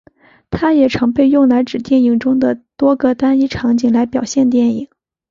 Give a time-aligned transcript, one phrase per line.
[0.49, 4.89] 它也常被用来指电影中的多个单一场景来表现电影。